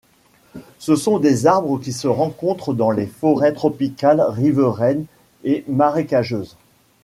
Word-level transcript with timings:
Ce 0.79 0.95
sont 0.95 1.19
des 1.19 1.45
arbres 1.45 1.77
qui 1.79 1.93
se 1.93 2.07
rencontrent 2.07 2.73
dans 2.73 2.89
les 2.89 3.05
forêts 3.05 3.53
tropicales 3.53 4.19
riveraines 4.19 5.05
et 5.43 5.63
marécageuses. 5.67 6.57